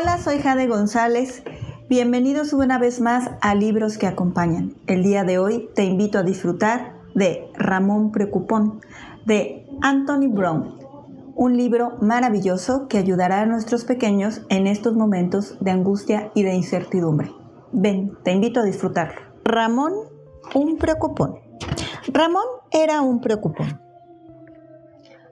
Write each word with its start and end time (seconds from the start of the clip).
Hola, 0.00 0.18
soy 0.18 0.38
Jade 0.38 0.68
González. 0.68 1.42
Bienvenidos 1.88 2.52
una 2.52 2.78
vez 2.78 3.00
más 3.00 3.32
a 3.40 3.56
Libros 3.56 3.98
que 3.98 4.06
Acompañan. 4.06 4.74
El 4.86 5.02
día 5.02 5.24
de 5.24 5.40
hoy 5.40 5.70
te 5.74 5.82
invito 5.82 6.18
a 6.18 6.22
disfrutar 6.22 6.94
de 7.16 7.50
Ramón 7.54 8.12
Preocupón, 8.12 8.80
de 9.26 9.66
Anthony 9.82 10.28
Brown, 10.28 10.78
un 11.34 11.56
libro 11.56 11.96
maravilloso 12.00 12.86
que 12.86 12.98
ayudará 12.98 13.40
a 13.40 13.46
nuestros 13.46 13.84
pequeños 13.84 14.42
en 14.50 14.68
estos 14.68 14.94
momentos 14.94 15.56
de 15.58 15.72
angustia 15.72 16.30
y 16.32 16.44
de 16.44 16.54
incertidumbre. 16.54 17.32
Ven, 17.72 18.16
te 18.22 18.30
invito 18.30 18.60
a 18.60 18.64
disfrutarlo. 18.64 19.20
Ramón, 19.42 19.94
un 20.54 20.76
preocupón. 20.76 21.40
Ramón 22.12 22.44
era 22.70 23.00
un 23.00 23.20
preocupón. 23.20 23.80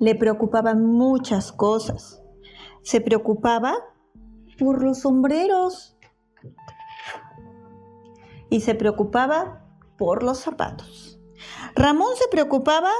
Le 0.00 0.16
preocupaban 0.16 0.84
muchas 0.84 1.52
cosas. 1.52 2.20
Se 2.82 3.00
preocupaba 3.00 3.76
por 4.58 4.82
los 4.82 5.00
sombreros 5.00 5.96
y 8.50 8.60
se 8.60 8.74
preocupaba 8.74 9.64
por 9.96 10.22
los 10.22 10.38
zapatos. 10.38 11.20
Ramón 11.74 12.14
se 12.16 12.28
preocupaba 12.28 12.90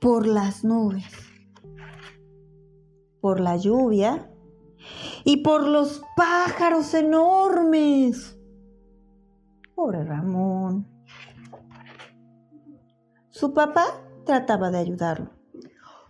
por 0.00 0.26
las 0.26 0.64
nubes, 0.64 1.04
por 3.20 3.40
la 3.40 3.56
lluvia 3.56 4.30
y 5.24 5.38
por 5.38 5.66
los 5.66 6.02
pájaros 6.16 6.94
enormes. 6.94 8.38
Pobre 9.74 10.04
Ramón. 10.04 10.86
Su 13.30 13.52
papá 13.52 13.84
trataba 14.24 14.70
de 14.70 14.78
ayudarlo. 14.78 15.30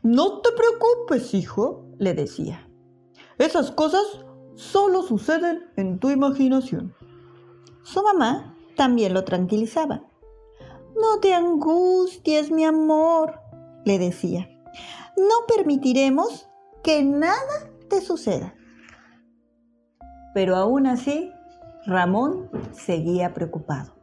No 0.02 0.40
te 0.40 0.50
preocupes, 0.52 1.34
hijo, 1.34 1.88
le 1.98 2.14
decía. 2.14 2.70
Esas 3.38 3.72
cosas 3.72 4.24
solo 4.56 5.02
suceden 5.02 5.70
en 5.76 5.98
tu 6.00 6.10
imaginación. 6.10 6.94
Su 7.82 8.02
mamá 8.02 8.56
también 8.74 9.14
lo 9.14 9.24
tranquilizaba. 9.24 10.02
No 10.96 11.20
te 11.20 11.34
angusties, 11.34 12.50
mi 12.50 12.64
amor, 12.64 13.40
le 13.84 13.98
decía. 13.98 14.48
No 15.16 15.46
permitiremos 15.46 16.48
que 16.82 17.04
nada 17.04 17.70
te 17.88 18.00
suceda. 18.00 18.54
Pero 20.34 20.56
aún 20.56 20.86
así, 20.86 21.30
Ramón 21.86 22.50
seguía 22.72 23.32
preocupado. 23.32 23.94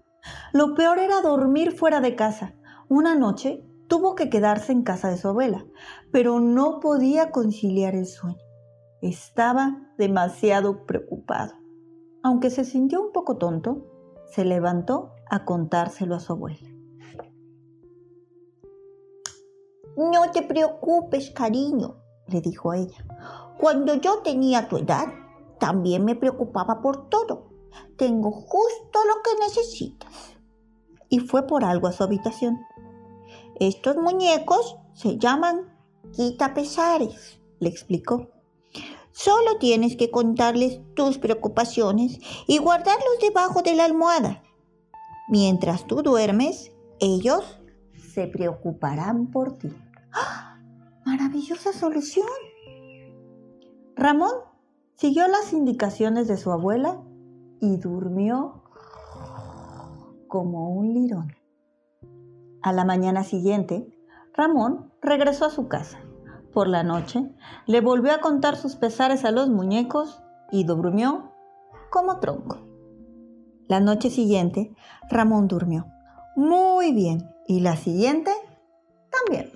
Lo 0.53 0.75
peor 0.75 0.99
era 0.99 1.21
dormir 1.21 1.71
fuera 1.71 1.99
de 1.99 2.15
casa. 2.15 2.55
Una 2.89 3.15
noche 3.15 3.65
tuvo 3.87 4.15
que 4.15 4.29
quedarse 4.29 4.71
en 4.71 4.83
casa 4.83 5.09
de 5.09 5.17
su 5.17 5.27
abuela, 5.27 5.65
pero 6.11 6.39
no 6.39 6.79
podía 6.79 7.31
conciliar 7.31 7.95
el 7.95 8.05
sueño. 8.05 8.42
Estaba 9.03 9.81
demasiado 9.97 10.85
preocupado. 10.85 11.55
Aunque 12.23 12.49
se 12.49 12.63
sintió 12.63 13.01
un 13.01 13.11
poco 13.11 13.35
tonto, 13.35 13.85
se 14.31 14.45
levantó 14.45 15.11
a 15.29 15.43
contárselo 15.43 16.15
a 16.15 16.21
su 16.21 16.31
abuela. 16.31 16.69
No 19.97 20.31
te 20.31 20.41
preocupes, 20.41 21.31
cariño, 21.31 21.97
le 22.27 22.39
dijo 22.39 22.73
ella. 22.73 23.05
Cuando 23.59 23.95
yo 23.95 24.19
tenía 24.23 24.69
tu 24.69 24.77
edad, 24.77 25.07
también 25.59 26.05
me 26.05 26.15
preocupaba 26.15 26.81
por 26.81 27.09
todo. 27.09 27.49
Tengo 27.97 28.31
justo 28.31 28.99
lo 29.05 29.21
que 29.21 29.45
necesitas. 29.45 30.37
Y 31.09 31.19
fue 31.19 31.45
por 31.45 31.65
algo 31.65 31.87
a 31.87 31.91
su 31.91 32.05
habitación. 32.05 32.57
Estos 33.59 33.97
muñecos 33.97 34.77
se 34.93 35.17
llaman 35.17 35.73
quita 36.13 36.53
pesares, 36.53 37.41
le 37.59 37.67
explicó. 37.67 38.32
Solo 39.13 39.57
tienes 39.59 39.95
que 39.95 40.09
contarles 40.09 40.81
tus 40.95 41.19
preocupaciones 41.19 42.19
y 42.47 42.57
guardarlos 42.57 43.19
debajo 43.21 43.61
de 43.61 43.75
la 43.75 43.85
almohada. 43.85 44.43
Mientras 45.29 45.85
tú 45.85 46.01
duermes, 46.01 46.71
ellos 46.99 47.59
se 48.13 48.27
preocuparán 48.27 49.29
por 49.29 49.57
ti. 49.57 49.71
¡Ah! 50.11 50.59
¡Maravillosa 51.05 51.73
solución! 51.73 52.27
Ramón 53.95 54.33
siguió 54.95 55.27
las 55.27 55.53
indicaciones 55.53 56.27
de 56.27 56.37
su 56.37 56.51
abuela 56.51 57.03
y 57.61 57.77
durmió 57.77 58.63
como 60.27 60.73
un 60.73 60.93
lirón. 60.93 61.35
A 62.63 62.73
la 62.73 62.83
mañana 62.83 63.23
siguiente, 63.23 63.95
Ramón 64.33 64.91
regresó 65.01 65.45
a 65.45 65.51
su 65.51 65.67
casa. 65.67 66.02
Por 66.53 66.67
la 66.67 66.83
noche, 66.83 67.31
le 67.65 67.81
volvió 67.81 68.13
a 68.13 68.19
contar 68.19 68.55
sus 68.55 68.75
pesares 68.75 69.25
a 69.25 69.31
los 69.31 69.49
muñecos 69.49 70.21
y 70.51 70.65
durmió 70.65 71.31
como 71.89 72.19
tronco. 72.19 72.59
La 73.67 73.79
noche 73.79 74.09
siguiente, 74.09 74.75
Ramón 75.09 75.47
durmió 75.47 75.87
muy 76.35 76.93
bien 76.93 77.29
y 77.47 77.59
la 77.59 77.75
siguiente 77.75 78.31
también. 79.09 79.51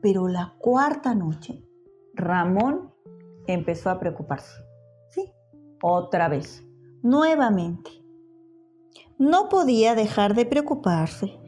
Pero 0.00 0.28
la 0.28 0.54
cuarta 0.58 1.14
noche, 1.14 1.64
Ramón 2.14 2.92
empezó 3.46 3.90
a 3.90 3.98
preocuparse. 3.98 4.62
Sí, 5.10 5.32
otra 5.82 6.28
vez, 6.28 6.64
nuevamente. 7.02 7.90
No 9.18 9.48
podía 9.48 9.94
dejar 9.94 10.34
de 10.34 10.46
preocuparse 10.46 11.38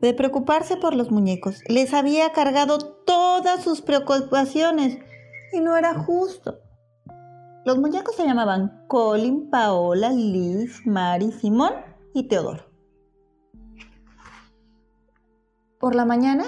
de 0.00 0.14
preocuparse 0.14 0.76
por 0.76 0.94
los 0.94 1.10
muñecos. 1.10 1.60
Les 1.68 1.92
había 1.94 2.32
cargado 2.32 2.78
todas 2.78 3.62
sus 3.62 3.82
preocupaciones 3.82 4.98
y 5.52 5.60
no 5.60 5.76
era 5.76 5.94
justo. 5.94 6.60
Los 7.64 7.78
muñecos 7.78 8.16
se 8.16 8.24
llamaban 8.24 8.84
Colin, 8.88 9.50
Paola, 9.50 10.10
Liz, 10.10 10.86
Mari, 10.86 11.30
Simón 11.32 11.74
y 12.14 12.28
Teodoro. 12.28 12.64
Por 15.78 15.94
la 15.94 16.04
mañana, 16.04 16.44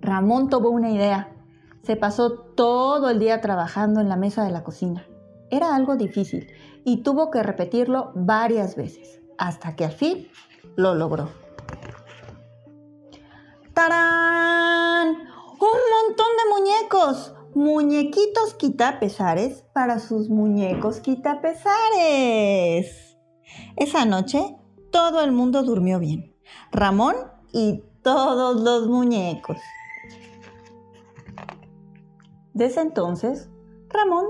Ramón 0.00 0.48
tuvo 0.48 0.70
una 0.70 0.90
idea. 0.90 1.34
Se 1.82 1.96
pasó 1.96 2.32
todo 2.32 3.08
el 3.08 3.18
día 3.18 3.40
trabajando 3.40 4.00
en 4.00 4.08
la 4.08 4.16
mesa 4.16 4.44
de 4.44 4.50
la 4.50 4.62
cocina. 4.62 5.06
Era 5.50 5.74
algo 5.74 5.96
difícil 5.96 6.48
y 6.84 7.02
tuvo 7.02 7.30
que 7.30 7.42
repetirlo 7.42 8.12
varias 8.14 8.76
veces, 8.76 9.20
hasta 9.38 9.76
que 9.76 9.84
al 9.86 9.92
fin 9.92 10.28
lo 10.76 10.94
logró. 10.94 11.30
Muñequitos 17.54 18.52
quitapesares 18.58 19.64
para 19.72 19.98
sus 20.00 20.28
muñecos 20.28 21.00
quitapesares. 21.00 21.66
Esa 23.76 24.04
noche 24.04 24.58
todo 24.92 25.22
el 25.22 25.32
mundo 25.32 25.62
durmió 25.62 25.98
bien. 25.98 26.36
Ramón 26.70 27.16
y 27.52 27.82
todos 28.02 28.60
los 28.60 28.86
muñecos. 28.86 29.56
Desde 32.52 32.82
entonces, 32.82 33.48
Ramón 33.88 34.26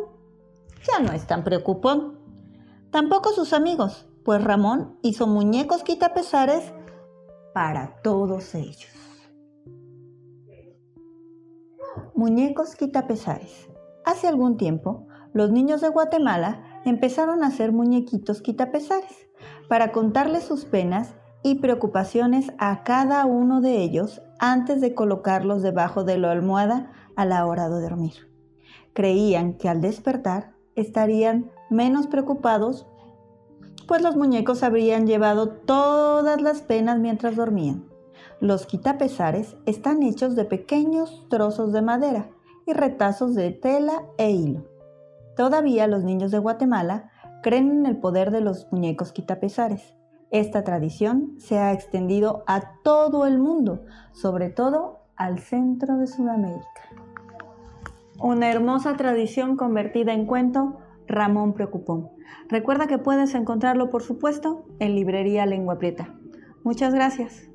ya 0.86 1.00
no 1.00 1.12
es 1.12 1.26
tan 1.26 1.42
preocupón. 1.42 2.20
Tampoco 2.92 3.32
sus 3.32 3.52
amigos, 3.52 4.06
pues 4.24 4.44
Ramón 4.44 4.96
hizo 5.02 5.26
muñecos 5.26 5.82
quitapesares 5.82 6.72
para 7.52 8.00
todos 8.02 8.54
ellos. 8.54 9.09
Muñecos 12.20 12.76
quitapesares. 12.76 13.70
Hace 14.04 14.28
algún 14.28 14.58
tiempo, 14.58 15.06
los 15.32 15.50
niños 15.50 15.80
de 15.80 15.88
Guatemala 15.88 16.82
empezaron 16.84 17.42
a 17.42 17.46
hacer 17.46 17.72
muñequitos 17.72 18.42
quitapesares 18.42 19.30
para 19.70 19.90
contarles 19.90 20.44
sus 20.44 20.66
penas 20.66 21.14
y 21.42 21.60
preocupaciones 21.60 22.52
a 22.58 22.82
cada 22.82 23.24
uno 23.24 23.62
de 23.62 23.78
ellos 23.78 24.20
antes 24.38 24.82
de 24.82 24.94
colocarlos 24.94 25.62
debajo 25.62 26.04
de 26.04 26.18
la 26.18 26.30
almohada 26.32 26.92
a 27.16 27.24
la 27.24 27.46
hora 27.46 27.70
de 27.70 27.80
dormir. 27.80 28.28
Creían 28.92 29.54
que 29.54 29.70
al 29.70 29.80
despertar 29.80 30.52
estarían 30.74 31.50
menos 31.70 32.06
preocupados, 32.06 32.86
pues 33.88 34.02
los 34.02 34.14
muñecos 34.14 34.62
habrían 34.62 35.06
llevado 35.06 35.48
todas 35.48 36.42
las 36.42 36.60
penas 36.60 36.98
mientras 36.98 37.34
dormían. 37.34 37.89
Los 38.40 38.64
quitapesares 38.64 39.54
están 39.66 40.02
hechos 40.02 40.34
de 40.34 40.46
pequeños 40.46 41.26
trozos 41.28 41.72
de 41.72 41.82
madera 41.82 42.30
y 42.66 42.72
retazos 42.72 43.34
de 43.34 43.50
tela 43.50 44.04
e 44.16 44.30
hilo. 44.30 44.64
Todavía 45.36 45.86
los 45.86 46.04
niños 46.04 46.30
de 46.30 46.38
Guatemala 46.38 47.10
creen 47.42 47.70
en 47.70 47.86
el 47.86 47.98
poder 47.98 48.30
de 48.30 48.40
los 48.40 48.66
muñecos 48.72 49.12
quitapesares. 49.12 49.94
Esta 50.30 50.64
tradición 50.64 51.34
se 51.38 51.58
ha 51.58 51.72
extendido 51.72 52.42
a 52.46 52.80
todo 52.82 53.26
el 53.26 53.38
mundo, 53.38 53.84
sobre 54.12 54.48
todo 54.48 55.00
al 55.16 55.38
centro 55.38 55.98
de 55.98 56.06
Sudamérica. 56.06 56.66
Una 58.18 58.50
hermosa 58.50 58.96
tradición 58.96 59.56
convertida 59.56 60.14
en 60.14 60.24
cuento, 60.24 60.78
Ramón 61.06 61.52
Preocupón. 61.52 62.08
Recuerda 62.48 62.86
que 62.86 62.96
puedes 62.96 63.34
encontrarlo, 63.34 63.90
por 63.90 64.02
supuesto, 64.02 64.64
en 64.78 64.94
Librería 64.94 65.44
Lengua 65.44 65.78
Prieta. 65.78 66.14
Muchas 66.62 66.94
gracias. 66.94 67.49